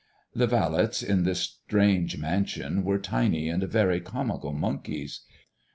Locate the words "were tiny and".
2.83-3.61